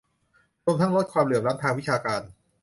[0.65, 2.21] รวมทั้งลดความเหลื่อมล้ำทางวิชาการ